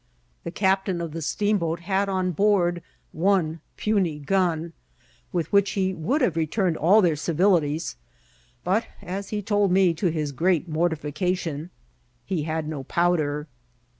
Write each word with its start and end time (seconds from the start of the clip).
The 0.43 0.49
cap 0.49 0.85
tain 0.87 0.99
of 0.99 1.11
the 1.11 1.21
steamboat 1.21 1.81
had 1.81 2.09
on 2.09 2.31
board 2.31 2.81
one 3.11 3.59
puny 3.77 4.17
gun, 4.17 4.73
with 5.31 5.51
which 5.53 5.73
he 5.73 5.93
would 5.93 6.21
have 6.21 6.35
returned 6.35 6.75
all 6.75 7.03
their 7.03 7.15
civilities; 7.15 7.97
but, 8.63 8.87
as 9.03 9.29
he 9.29 9.43
told 9.43 9.71
me, 9.71 9.93
to 9.93 10.07
his 10.07 10.31
great 10.31 10.67
mortification, 10.67 11.69
he 12.25 12.41
had 12.41 12.67
no 12.67 12.83
powder. 12.83 13.45